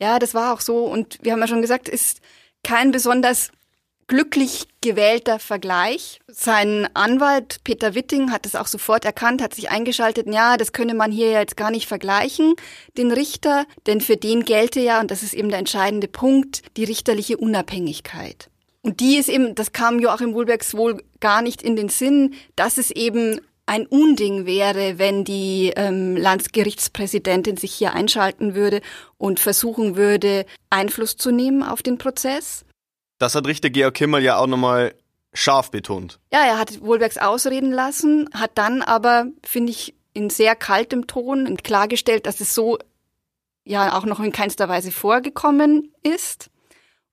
Ja, 0.00 0.18
das 0.18 0.34
war 0.34 0.52
auch 0.54 0.60
so. 0.60 0.84
Und 0.84 1.18
wir 1.22 1.32
haben 1.32 1.40
ja 1.40 1.48
schon 1.48 1.62
gesagt, 1.62 1.88
ist 1.88 2.20
kein 2.64 2.90
besonders 2.90 3.50
glücklich 4.08 4.66
gewählter 4.80 5.38
Vergleich. 5.38 6.18
Sein 6.26 6.88
Anwalt 6.94 7.58
Peter 7.62 7.94
Witting 7.94 8.32
hat 8.32 8.46
es 8.46 8.54
auch 8.54 8.66
sofort 8.66 9.04
erkannt, 9.04 9.42
hat 9.42 9.54
sich 9.54 9.70
eingeschaltet, 9.70 10.26
ja, 10.28 10.56
das 10.56 10.72
könne 10.72 10.94
man 10.94 11.12
hier 11.12 11.30
jetzt 11.30 11.56
gar 11.56 11.70
nicht 11.70 11.86
vergleichen, 11.86 12.54
den 12.96 13.12
Richter, 13.12 13.66
denn 13.86 14.00
für 14.00 14.16
den 14.16 14.44
gelte 14.44 14.80
ja, 14.80 15.00
und 15.00 15.10
das 15.10 15.22
ist 15.22 15.34
eben 15.34 15.50
der 15.50 15.58
entscheidende 15.58 16.08
Punkt, 16.08 16.62
die 16.76 16.84
richterliche 16.84 17.36
Unabhängigkeit. 17.36 18.48
Und 18.80 19.00
die 19.00 19.16
ist 19.16 19.28
eben, 19.28 19.54
das 19.54 19.72
kam 19.72 19.98
Joachim 19.98 20.32
Wohlbergs 20.32 20.74
wohl 20.74 21.02
gar 21.20 21.42
nicht 21.42 21.60
in 21.62 21.76
den 21.76 21.90
Sinn, 21.90 22.34
dass 22.56 22.78
es 22.78 22.90
eben 22.90 23.40
ein 23.68 23.86
Unding 23.86 24.46
wäre, 24.46 24.98
wenn 24.98 25.24
die 25.24 25.72
ähm, 25.76 26.16
Landesgerichtspräsidentin 26.16 27.56
sich 27.56 27.74
hier 27.74 27.92
einschalten 27.92 28.54
würde 28.54 28.80
und 29.18 29.40
versuchen 29.40 29.96
würde, 29.96 30.46
Einfluss 30.70 31.16
zu 31.16 31.30
nehmen 31.30 31.62
auf 31.62 31.82
den 31.82 31.98
Prozess. 31.98 32.64
Das 33.18 33.34
hat 33.34 33.46
Richter 33.46 33.70
Georg 33.70 33.94
Kimmel 33.94 34.22
ja 34.22 34.38
auch 34.38 34.46
nochmal 34.46 34.94
scharf 35.34 35.70
betont. 35.70 36.18
Ja, 36.32 36.44
er 36.44 36.58
hat 36.58 36.80
Wohlbergs 36.80 37.18
ausreden 37.18 37.70
lassen, 37.70 38.28
hat 38.32 38.52
dann 38.54 38.82
aber, 38.82 39.26
finde 39.44 39.70
ich, 39.70 39.94
in 40.14 40.30
sehr 40.30 40.56
kaltem 40.56 41.06
Ton 41.06 41.56
klargestellt, 41.58 42.26
dass 42.26 42.40
es 42.40 42.54
so 42.54 42.78
ja 43.64 43.96
auch 43.96 44.06
noch 44.06 44.20
in 44.20 44.32
keinster 44.32 44.68
Weise 44.68 44.90
vorgekommen 44.90 45.92
ist. 46.02 46.50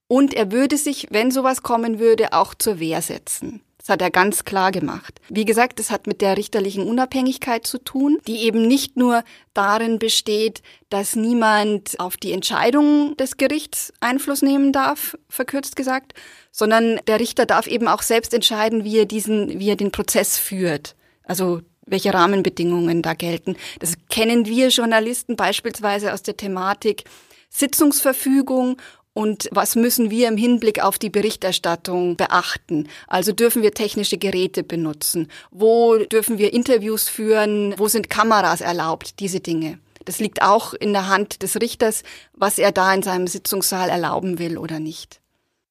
Und 0.07 0.33
er 0.33 0.51
würde 0.51 0.77
sich, 0.77 1.07
wenn 1.09 1.31
sowas 1.31 1.63
kommen 1.63 1.99
würde, 1.99 2.33
auch 2.33 2.53
zur 2.53 2.79
Wehr 2.79 3.01
setzen. 3.01 3.61
Das 3.85 3.93
hat 3.93 4.01
er 4.01 4.09
ganz 4.09 4.45
klar 4.45 4.71
gemacht. 4.71 5.21
Wie 5.29 5.45
gesagt, 5.45 5.79
es 5.79 5.91
hat 5.91 6.07
mit 6.07 6.21
der 6.21 6.37
richterlichen 6.37 6.87
Unabhängigkeit 6.87 7.67
zu 7.67 7.77
tun, 7.77 8.17
die 8.25 8.39
eben 8.39 8.67
nicht 8.67 8.97
nur 8.97 9.23
darin 9.53 9.99
besteht, 9.99 10.63
dass 10.89 11.15
niemand 11.15 11.99
auf 11.99 12.17
die 12.17 12.31
Entscheidung 12.31 13.15
des 13.17 13.37
Gerichts 13.37 13.93
Einfluss 13.99 14.41
nehmen 14.41 14.71
darf, 14.71 15.15
verkürzt 15.29 15.75
gesagt, 15.75 16.15
sondern 16.51 16.99
der 17.05 17.19
Richter 17.19 17.45
darf 17.45 17.67
eben 17.67 17.87
auch 17.87 18.01
selbst 18.01 18.33
entscheiden, 18.33 18.85
wie 18.85 18.97
er 18.97 19.05
diesen, 19.05 19.59
wie 19.59 19.69
er 19.69 19.75
den 19.75 19.91
Prozess 19.91 20.39
führt. 20.39 20.95
Also 21.23 21.61
welche 21.85 22.11
Rahmenbedingungen 22.11 23.03
da 23.03 23.13
gelten. 23.13 23.55
Das 23.77 23.93
kennen 24.09 24.47
wir 24.47 24.69
Journalisten 24.69 25.35
beispielsweise 25.35 26.11
aus 26.11 26.23
der 26.23 26.35
Thematik 26.35 27.03
Sitzungsverfügung 27.51 28.77
und 29.15 29.47
was 29.51 29.77
müssen 29.77 30.11
wir 30.11 30.27
im 30.27 30.35
Hinblick 30.35 30.83
auf 30.83 30.99
die 30.99 31.09
Berichterstattung 31.09 32.17
beachten? 32.17 32.89
Also 33.07 33.31
dürfen 33.31 33.61
wir 33.61 33.73
technische 33.73 34.17
Geräte 34.17 34.61
benutzen? 34.61 35.29
Wo 35.51 35.97
dürfen 35.97 36.37
wir 36.37 36.51
Interviews 36.53 37.07
führen? 37.07 37.73
Wo 37.77 37.87
sind 37.87 38.09
Kameras 38.09 38.59
erlaubt? 38.59 39.21
Diese 39.21 39.39
Dinge. 39.39 39.79
Das 40.03 40.19
liegt 40.19 40.41
auch 40.41 40.73
in 40.73 40.91
der 40.91 41.07
Hand 41.07 41.43
des 41.43 41.55
Richters, 41.61 42.03
was 42.33 42.59
er 42.59 42.73
da 42.73 42.93
in 42.93 43.03
seinem 43.03 43.27
Sitzungssaal 43.27 43.89
erlauben 43.89 44.37
will 44.37 44.57
oder 44.57 44.81
nicht. 44.81 45.21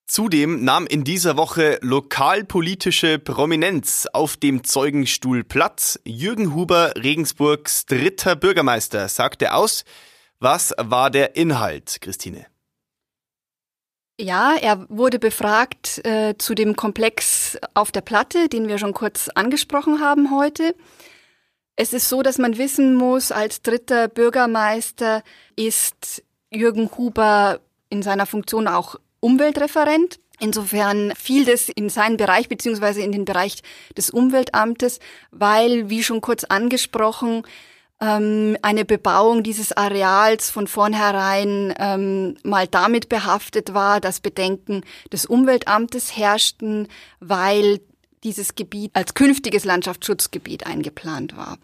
Zudem 0.07 0.65
nahm 0.65 0.87
in 0.87 1.05
dieser 1.05 1.37
Woche 1.37 1.79
lokalpolitische 1.83 3.19
Prominenz 3.19 4.07
auf 4.15 4.39
dem 4.39 4.65
Zeugenstuhl 4.65 5.45
Platz. 5.45 6.01
Jürgen 6.07 6.55
Huber, 6.55 6.95
Regensburgs 6.97 7.85
dritter 7.85 8.37
Bürgermeister, 8.37 9.07
sagte 9.11 9.53
aus. 9.53 9.85
Was 10.41 10.73
war 10.79 11.11
der 11.11 11.37
Inhalt, 11.37 11.99
Christine? 12.01 12.47
Ja, 14.19 14.55
er 14.55 14.87
wurde 14.91 15.19
befragt 15.19 16.07
äh, 16.07 16.35
zu 16.39 16.55
dem 16.55 16.77
Komplex 16.77 17.59
auf 17.75 17.91
der 17.91 18.01
Platte, 18.01 18.49
den 18.49 18.69
wir 18.69 18.79
schon 18.79 18.95
kurz 18.95 19.29
angesprochen 19.29 20.01
haben 20.01 20.31
heute. 20.31 20.77
Es 21.75 21.93
ist 21.93 22.09
so, 22.09 22.23
dass 22.23 22.39
man 22.39 22.57
wissen 22.57 22.95
muss, 22.95 23.33
als 23.33 23.63
dritter 23.63 24.07
Bürgermeister 24.07 25.25
ist 25.57 26.23
Jürgen 26.51 26.89
Huber 26.97 27.59
in 27.91 28.03
seiner 28.03 28.27
Funktion 28.27 28.69
auch 28.69 28.95
Umweltreferent. 29.19 30.21
Insofern 30.39 31.13
fiel 31.17 31.45
das 31.45 31.69
in 31.69 31.89
seinen 31.89 32.17
Bereich 32.17 32.49
beziehungsweise 32.49 33.01
in 33.01 33.11
den 33.11 33.25
Bereich 33.25 33.63
des 33.97 34.11
Umweltamtes, 34.11 35.01
weil, 35.33 35.91
wie 35.91 36.05
schon 36.05 36.21
kurz 36.21 36.45
angesprochen, 36.45 37.43
ähm, 38.01 38.57
eine 38.63 38.85
Bebauung 38.85 39.43
dieses 39.43 39.73
Areals 39.73 40.51
von 40.51 40.67
vornherein 40.67 41.75
ähm, 41.79 42.37
mal 42.43 42.67
damit 42.67 43.09
behaftet 43.09 43.75
war, 43.75 44.01
dass 44.01 44.21
Bedenken 44.21 44.83
des 45.13 45.27
Umweltamtes 45.27 46.17
herrschten, 46.17 46.89
weil 47.21 47.81
dieses 48.25 48.55
Gebiet 48.55 48.91
als 48.95 49.15
künftiges 49.15 49.65
Landschaftsschutzgebiet 49.65 50.67
eingeplant 50.67 51.37
war. 51.37 51.59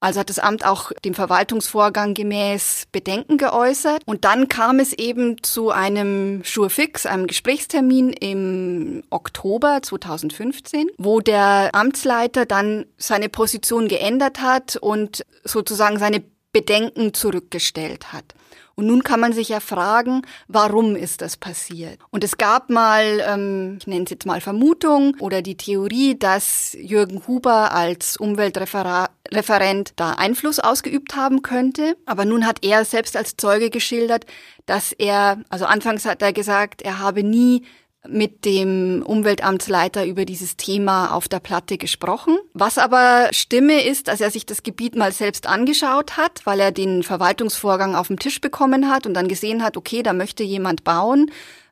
Also 0.00 0.20
hat 0.20 0.30
das 0.30 0.38
Amt 0.38 0.64
auch 0.64 0.92
dem 1.04 1.14
Verwaltungsvorgang 1.14 2.14
gemäß 2.14 2.84
Bedenken 2.92 3.36
geäußert. 3.36 4.02
Und 4.06 4.24
dann 4.24 4.48
kam 4.48 4.78
es 4.78 4.92
eben 4.92 5.42
zu 5.42 5.70
einem 5.70 6.44
Schurfix, 6.44 7.04
einem 7.04 7.26
Gesprächstermin 7.26 8.12
im 8.12 9.02
Oktober 9.10 9.80
2015, 9.82 10.88
wo 10.98 11.20
der 11.20 11.70
Amtsleiter 11.72 12.46
dann 12.46 12.86
seine 12.96 13.28
Position 13.28 13.88
geändert 13.88 14.40
hat 14.40 14.76
und 14.76 15.26
sozusagen 15.42 15.98
seine 15.98 16.22
Bedenken 16.52 17.12
zurückgestellt 17.12 18.12
hat. 18.12 18.34
Und 18.78 18.86
nun 18.86 19.02
kann 19.02 19.18
man 19.18 19.32
sich 19.32 19.48
ja 19.48 19.58
fragen, 19.58 20.22
warum 20.46 20.94
ist 20.94 21.20
das 21.20 21.36
passiert? 21.36 21.98
Und 22.10 22.22
es 22.22 22.38
gab 22.38 22.70
mal, 22.70 23.20
ähm, 23.26 23.78
ich 23.80 23.88
nenne 23.88 24.04
es 24.04 24.10
jetzt 24.10 24.24
mal 24.24 24.40
Vermutung 24.40 25.16
oder 25.18 25.42
die 25.42 25.56
Theorie, 25.56 26.16
dass 26.16 26.76
Jürgen 26.78 27.26
Huber 27.26 27.72
als 27.72 28.16
Umweltreferent 28.16 29.94
da 29.96 30.12
Einfluss 30.12 30.60
ausgeübt 30.60 31.16
haben 31.16 31.42
könnte. 31.42 31.96
Aber 32.06 32.24
nun 32.24 32.46
hat 32.46 32.64
er 32.64 32.84
selbst 32.84 33.16
als 33.16 33.36
Zeuge 33.36 33.70
geschildert, 33.70 34.26
dass 34.64 34.92
er, 34.92 35.38
also 35.48 35.64
anfangs 35.64 36.04
hat 36.04 36.22
er 36.22 36.32
gesagt, 36.32 36.80
er 36.80 37.00
habe 37.00 37.24
nie 37.24 37.64
mit 38.08 38.44
dem 38.44 39.02
Umweltamtsleiter 39.04 40.06
über 40.06 40.24
dieses 40.24 40.56
Thema 40.56 41.12
auf 41.12 41.28
der 41.28 41.40
Platte 41.40 41.78
gesprochen. 41.78 42.38
Was 42.54 42.78
aber 42.78 43.28
stimme 43.32 43.84
ist, 43.84 44.08
dass 44.08 44.20
er 44.20 44.30
sich 44.30 44.46
das 44.46 44.62
Gebiet 44.62 44.96
mal 44.96 45.12
selbst 45.12 45.46
angeschaut 45.46 46.16
hat, 46.16 46.40
weil 46.44 46.60
er 46.60 46.72
den 46.72 47.02
Verwaltungsvorgang 47.02 47.94
auf 47.94 48.08
dem 48.08 48.18
Tisch 48.18 48.40
bekommen 48.40 48.90
hat 48.90 49.06
und 49.06 49.14
dann 49.14 49.28
gesehen 49.28 49.62
hat, 49.62 49.76
okay, 49.76 50.02
da 50.02 50.12
möchte 50.12 50.42
jemand 50.42 50.84
bauen. 50.84 51.30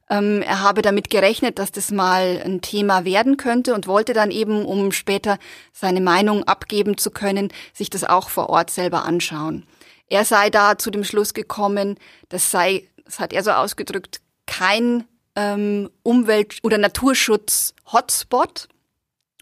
Ähm, 0.09 0.43
er 0.43 0.61
habe 0.61 0.83
damit 0.83 1.11
gerechnet, 1.11 1.59
dass 1.59 1.73
das 1.73 1.90
mal 1.90 2.40
ein 2.45 2.61
Thema 2.61 3.05
werden 3.05 3.37
könnte 3.37 3.75
und 3.75 3.87
wollte 3.87 4.12
dann 4.12 4.31
eben, 4.31 4.64
um 4.64 4.93
später 4.93 5.38
seine 5.73 6.00
Meinung 6.00 6.45
abgeben 6.45 6.97
zu 6.97 7.11
können, 7.11 7.52
sich 7.73 7.90
das 7.90 8.05
auch 8.05 8.28
vor 8.28 8.50
Ort 8.50 8.71
selber 8.71 9.05
anschauen. 9.05 9.64
Er 10.09 10.25
sei 10.25 10.50
da 10.50 10.78
zu 10.78 10.90
dem 10.90 11.02
Schluss 11.02 11.35
gekommen, 11.35 11.99
das 12.28 12.50
sei, 12.50 12.88
das 13.05 13.19
hat 13.19 13.33
er 13.33 13.43
so 13.43 13.50
ausgedrückt, 13.50 14.21
kein 14.47 15.05
ähm, 15.37 15.90
Umwelt- 16.02 16.59
oder 16.62 16.78
Naturschutz-Hotspot. 16.78 18.69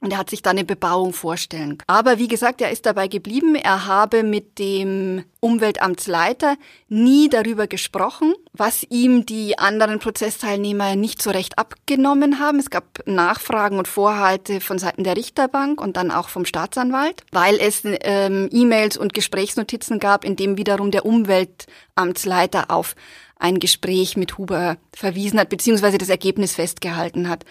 Und 0.04 0.12
er 0.12 0.18
hat 0.18 0.28
sich 0.28 0.42
da 0.42 0.50
eine 0.50 0.64
Bebauung 0.64 1.14
vorstellen. 1.14 1.78
Aber 1.86 2.18
wie 2.18 2.28
gesagt, 2.28 2.60
er 2.60 2.70
ist 2.70 2.84
dabei 2.84 3.08
geblieben. 3.08 3.54
Er 3.54 3.86
habe 3.86 4.22
mit 4.22 4.58
dem 4.58 5.24
Umweltamtsleiter 5.40 6.56
nie 6.90 7.30
darüber 7.30 7.66
gesprochen, 7.66 8.34
was 8.52 8.82
ihm 8.90 9.24
die 9.24 9.58
anderen 9.58 10.00
Prozessteilnehmer 10.00 10.94
nicht 10.94 11.22
so 11.22 11.30
recht 11.30 11.58
abgenommen 11.58 12.38
haben. 12.38 12.58
Es 12.58 12.68
gab 12.68 13.00
Nachfragen 13.06 13.78
und 13.78 13.88
Vorhalte 13.88 14.60
von 14.60 14.78
Seiten 14.78 15.04
der 15.04 15.16
Richterbank 15.16 15.80
und 15.80 15.96
dann 15.96 16.10
auch 16.10 16.28
vom 16.28 16.44
Staatsanwalt, 16.44 17.22
weil 17.32 17.56
es 17.58 17.80
ähm, 17.84 18.50
E-Mails 18.52 18.98
und 18.98 19.14
Gesprächsnotizen 19.14 20.00
gab, 20.00 20.26
in 20.26 20.36
dem 20.36 20.58
wiederum 20.58 20.90
der 20.90 21.06
Umweltamtsleiter 21.06 22.70
auf 22.70 22.94
ein 23.38 23.58
Gespräch 23.58 24.18
mit 24.18 24.36
Huber 24.36 24.76
verwiesen 24.94 25.40
hat, 25.40 25.48
beziehungsweise 25.48 25.96
das 25.96 26.10
Ergebnis 26.10 26.54
festgehalten 26.54 27.30
hat. 27.30 27.46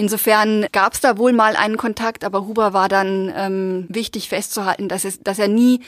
Insofern 0.00 0.68
gab 0.70 0.94
es 0.94 1.00
da 1.00 1.18
wohl 1.18 1.32
mal 1.32 1.56
einen 1.56 1.76
Kontakt, 1.76 2.22
aber 2.22 2.46
Huber 2.46 2.72
war 2.72 2.88
dann 2.88 3.32
ähm, 3.34 3.86
wichtig 3.88 4.28
festzuhalten, 4.28 4.88
dass 4.88 5.04
es, 5.04 5.18
dass 5.24 5.40
er 5.40 5.48
nie, 5.48 5.80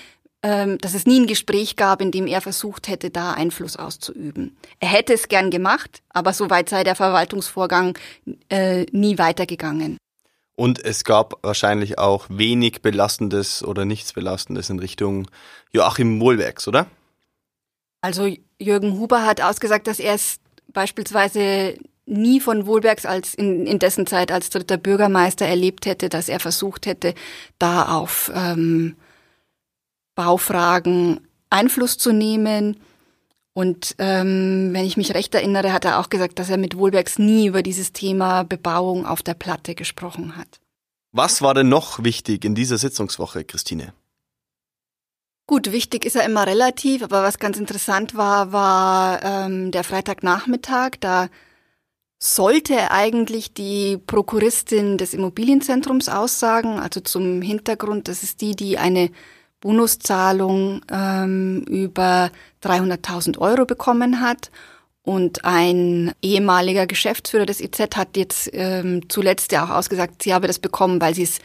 ähm, 0.42 0.78
dass 0.78 0.94
es 0.94 1.06
nie 1.06 1.20
ein 1.20 1.28
Gespräch 1.28 1.76
gab, 1.76 2.02
in 2.02 2.10
dem 2.10 2.26
er 2.26 2.40
versucht 2.40 2.88
hätte, 2.88 3.10
da 3.10 3.34
Einfluss 3.34 3.76
auszuüben. 3.76 4.56
Er 4.80 4.88
hätte 4.88 5.14
es 5.14 5.28
gern 5.28 5.52
gemacht, 5.52 6.02
aber 6.08 6.32
soweit 6.32 6.68
sei 6.68 6.82
der 6.82 6.96
Verwaltungsvorgang 6.96 7.96
äh, 8.48 8.84
nie 8.90 9.16
weitergegangen. 9.16 9.96
Und 10.56 10.84
es 10.84 11.04
gab 11.04 11.34
wahrscheinlich 11.44 12.00
auch 12.00 12.26
wenig 12.28 12.82
Belastendes 12.82 13.62
oder 13.62 13.84
nichts 13.84 14.12
Belastendes 14.12 14.70
in 14.70 14.80
Richtung 14.80 15.28
Joachim 15.70 16.20
Wohlwerks, 16.20 16.66
oder? 16.66 16.88
Also 18.00 18.28
Jürgen 18.58 18.98
Huber 18.98 19.24
hat 19.24 19.40
ausgesagt, 19.40 19.86
dass 19.86 20.00
er 20.00 20.14
es 20.14 20.40
beispielsweise 20.72 21.76
nie 22.10 22.40
von 22.40 22.66
Wohlbergs 22.66 23.06
als 23.06 23.34
in, 23.34 23.66
in 23.66 23.78
dessen 23.78 24.06
Zeit 24.06 24.32
als 24.32 24.50
dritter 24.50 24.76
Bürgermeister 24.76 25.46
erlebt 25.46 25.86
hätte, 25.86 26.08
dass 26.08 26.28
er 26.28 26.40
versucht 26.40 26.86
hätte, 26.86 27.14
da 27.58 27.96
auf 27.96 28.30
ähm, 28.34 28.96
Baufragen 30.14 31.20
Einfluss 31.48 31.98
zu 31.98 32.12
nehmen. 32.12 32.76
Und 33.52 33.96
ähm, 33.98 34.70
wenn 34.72 34.84
ich 34.84 34.96
mich 34.96 35.14
recht 35.14 35.34
erinnere, 35.34 35.72
hat 35.72 35.84
er 35.84 35.98
auch 35.98 36.08
gesagt, 36.08 36.38
dass 36.38 36.50
er 36.50 36.56
mit 36.56 36.76
Wohlbergs 36.76 37.18
nie 37.18 37.46
über 37.46 37.62
dieses 37.62 37.92
Thema 37.92 38.44
Bebauung 38.44 39.06
auf 39.06 39.22
der 39.22 39.34
Platte 39.34 39.74
gesprochen 39.74 40.36
hat. 40.36 40.60
Was 41.12 41.42
war 41.42 41.54
denn 41.54 41.68
noch 41.68 42.04
wichtig 42.04 42.44
in 42.44 42.54
dieser 42.54 42.78
Sitzungswoche, 42.78 43.44
Christine? 43.44 43.92
Gut, 45.48 45.72
wichtig 45.72 46.04
ist 46.04 46.14
ja 46.14 46.22
immer 46.22 46.46
relativ, 46.46 47.02
aber 47.02 47.24
was 47.24 47.40
ganz 47.40 47.58
interessant 47.58 48.14
war, 48.14 48.52
war 48.52 49.20
ähm, 49.24 49.72
der 49.72 49.82
Freitagnachmittag. 49.82 50.90
Da 51.00 51.28
sollte 52.22 52.90
eigentlich 52.90 53.54
die 53.54 53.96
Prokuristin 53.96 54.98
des 54.98 55.14
Immobilienzentrums 55.14 56.10
aussagen. 56.10 56.78
Also 56.78 57.00
zum 57.00 57.40
Hintergrund, 57.40 58.08
das 58.08 58.22
ist 58.22 58.42
die, 58.42 58.54
die 58.54 58.76
eine 58.76 59.10
Bonuszahlung 59.60 60.82
ähm, 60.90 61.64
über 61.66 62.30
300.000 62.62 63.38
Euro 63.38 63.64
bekommen 63.64 64.20
hat. 64.20 64.50
Und 65.02 65.46
ein 65.46 66.12
ehemaliger 66.20 66.86
Geschäftsführer 66.86 67.46
des 67.46 67.62
IZ 67.62 67.96
hat 67.96 68.18
jetzt 68.18 68.50
ähm, 68.52 69.08
zuletzt 69.08 69.50
ja 69.52 69.64
auch 69.64 69.70
ausgesagt, 69.70 70.22
sie 70.22 70.34
habe 70.34 70.46
das 70.46 70.58
bekommen, 70.58 71.00
weil 71.00 71.14
sie 71.14 71.22
es 71.22 71.38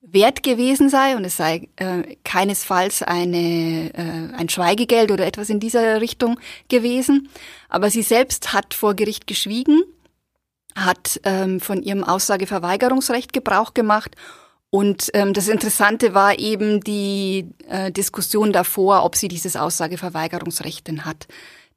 wert 0.00 0.44
gewesen 0.44 0.88
sei 0.88 1.16
und 1.16 1.24
es 1.24 1.36
sei 1.36 1.68
äh, 1.76 2.16
keinesfalls 2.24 3.02
eine, 3.02 3.90
äh, 3.94 4.36
ein 4.36 4.48
Schweigegeld 4.48 5.10
oder 5.10 5.26
etwas 5.26 5.50
in 5.50 5.58
dieser 5.58 6.00
Richtung 6.00 6.38
gewesen. 6.68 7.28
Aber 7.68 7.90
sie 7.90 8.02
selbst 8.02 8.52
hat 8.52 8.74
vor 8.74 8.94
Gericht 8.94 9.26
geschwiegen, 9.26 9.82
hat 10.74 11.20
ähm, 11.24 11.60
von 11.60 11.82
ihrem 11.82 12.04
Aussageverweigerungsrecht 12.04 13.32
Gebrauch 13.32 13.74
gemacht 13.74 14.16
und 14.70 15.10
ähm, 15.14 15.34
das 15.34 15.48
Interessante 15.48 16.14
war 16.14 16.38
eben 16.38 16.80
die 16.80 17.48
äh, 17.68 17.90
Diskussion 17.90 18.52
davor, 18.52 19.04
ob 19.04 19.16
sie 19.16 19.26
dieses 19.26 19.56
Aussageverweigerungsrecht 19.56 20.86
denn 20.86 21.04
hat. 21.04 21.26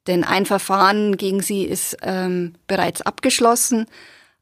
Denn 0.06 0.22
ein 0.22 0.46
Verfahren 0.46 1.16
gegen 1.16 1.42
sie 1.42 1.64
ist 1.64 1.96
ähm, 2.02 2.54
bereits 2.68 3.02
abgeschlossen, 3.02 3.86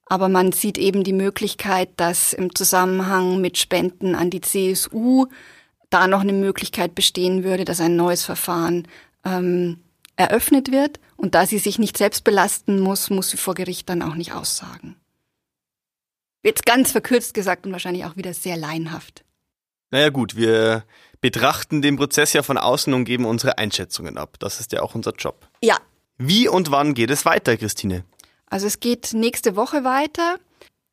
aber 0.07 0.29
man 0.29 0.53
sieht 0.53 0.77
eben 0.77 1.05
die 1.05 1.15
Möglichkeit, 1.15 1.89
dass 1.97 2.35
im 2.35 2.55
Zusammenhang 2.55 3.41
mit 3.41 3.57
Spenden 3.57 4.15
an 4.15 4.29
die 4.29 4.43
CSU 4.43 5.27
da 5.89 6.07
noch 6.07 6.21
eine 6.21 6.35
Möglichkeit 6.35 6.95
bestehen 6.95 7.45
würde, 7.45 7.65
dass 7.65 7.81
ein 7.81 7.97
neues 7.97 8.25
Verfahren 8.25 8.87
ähm, 9.25 9.79
eröffnet 10.16 10.71
wird. 10.73 11.00
Und 11.16 11.35
da 11.35 11.47
sie 11.47 11.59
sich 11.59 11.78
nicht 11.78 11.97
selbst 11.97 12.25
belasten 12.25 12.81
muss, 12.81 13.11
muss 13.11 13.31
sie 13.31 13.37
vor 13.37 13.54
Gericht 13.54 13.88
dann 13.88 14.02
auch 14.02 14.14
nicht 14.14 14.33
aussagen. 14.33 14.97
Jetzt 16.42 16.66
ganz 16.66 16.90
verkürzt 16.90 17.35
gesagt 17.35 17.66
und 17.66 17.73
wahrscheinlich 17.73 18.04
auch 18.04 18.16
wieder 18.16 18.35
sehr 18.35 18.57
laienhaft. 18.57 19.25
Naja 19.90 20.09
gut, 20.09 20.37
wir 20.37 20.85
betrachten 21.21 21.83
den 21.83 21.97
Prozess 21.97 22.33
ja 22.33 22.42
von 22.42 22.59
außen 22.59 22.92
und 22.95 23.04
geben 23.04 23.25
unsere 23.26 23.59
Einschätzungen 23.59 24.19
ab. 24.19 24.37
Das 24.40 24.59
ist 24.59 24.73
ja 24.73 24.83
auch 24.83 24.95
unser 24.95 25.12
Job. 25.12 25.49
Ja. 25.62 25.78
Wie 26.19 26.49
und 26.49 26.71
wann 26.71 26.95
geht 26.95 27.11
es 27.11 27.25
weiter, 27.25 27.57
Christine? 27.57 28.04
Also 28.47 28.66
es 28.66 28.81
geht 28.81 29.12
nächste 29.12 29.54
Woche 29.54 29.85
weiter. 29.85 30.38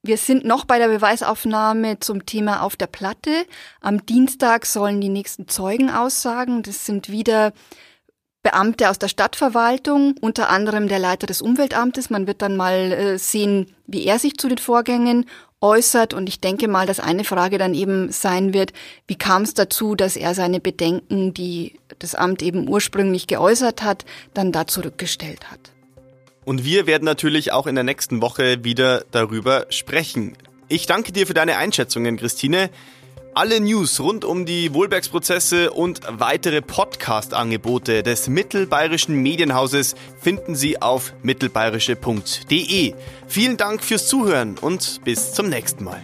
Wir 0.01 0.17
sind 0.17 0.45
noch 0.45 0.65
bei 0.65 0.77
der 0.77 0.87
Beweisaufnahme 0.87 1.99
zum 1.99 2.25
Thema 2.25 2.61
auf 2.61 2.77
der 2.77 2.87
Platte. 2.87 3.45
Am 3.81 4.05
Dienstag 4.05 4.65
sollen 4.65 5.01
die 5.01 5.09
nächsten 5.09 5.47
Zeugen 5.47 5.89
aussagen. 5.89 6.63
Das 6.63 6.85
sind 6.85 7.09
wieder 7.09 7.51
Beamte 8.41 8.89
aus 8.89 8.97
der 8.97 9.09
Stadtverwaltung, 9.09 10.15
unter 10.21 10.49
anderem 10.49 10.87
der 10.87 10.99
Leiter 10.99 11.27
des 11.27 11.41
Umweltamtes. 11.41 12.09
Man 12.09 12.25
wird 12.25 12.41
dann 12.41 12.55
mal 12.55 12.91
äh, 12.91 13.17
sehen, 13.17 13.75
wie 13.85 14.05
er 14.05 14.17
sich 14.17 14.37
zu 14.37 14.47
den 14.47 14.57
Vorgängen 14.57 15.25
äußert. 15.61 16.13
Und 16.13 16.29
ich 16.29 16.39
denke 16.39 16.67
mal, 16.67 16.87
dass 16.87 17.01
eine 17.01 17.25
Frage 17.25 17.57
dann 17.57 17.73
eben 17.73 18.11
sein 18.11 18.53
wird, 18.53 18.71
wie 19.07 19.15
kam 19.15 19.41
es 19.41 19.53
dazu, 19.53 19.95
dass 19.95 20.15
er 20.15 20.33
seine 20.35 20.61
Bedenken, 20.61 21.33
die 21.33 21.79
das 21.99 22.15
Amt 22.15 22.41
eben 22.41 22.69
ursprünglich 22.69 23.27
geäußert 23.27 23.83
hat, 23.83 24.05
dann 24.33 24.53
da 24.53 24.67
zurückgestellt 24.67 25.51
hat. 25.51 25.59
Und 26.45 26.63
wir 26.63 26.87
werden 26.87 27.05
natürlich 27.05 27.51
auch 27.51 27.67
in 27.67 27.75
der 27.75 27.83
nächsten 27.83 28.21
Woche 28.21 28.63
wieder 28.63 29.03
darüber 29.11 29.65
sprechen. 29.69 30.37
Ich 30.69 30.85
danke 30.85 31.11
dir 31.11 31.27
für 31.27 31.33
deine 31.33 31.57
Einschätzungen, 31.57 32.15
Christine. 32.15 32.69
Alle 33.39 33.61
News 33.61 34.01
rund 34.01 34.25
um 34.25 34.45
die 34.45 34.73
Wohlbergsprozesse 34.73 35.71
und 35.71 36.01
weitere 36.09 36.61
Podcast-Angebote 36.61 38.03
des 38.03 38.27
Mittelbayerischen 38.27 39.15
Medienhauses 39.15 39.95
finden 40.19 40.55
Sie 40.55 40.81
auf 40.81 41.13
mittelbayerische.de. 41.23 42.95
Vielen 43.29 43.55
Dank 43.55 43.81
fürs 43.81 44.09
Zuhören 44.09 44.57
und 44.57 44.99
bis 45.05 45.31
zum 45.31 45.47
nächsten 45.47 45.85
Mal. 45.85 46.01